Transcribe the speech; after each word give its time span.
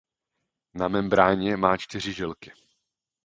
Na 0.73 0.87
membráně 0.87 1.57
má 1.57 1.77
čtyři 1.77 2.13
žilky. 2.13 2.51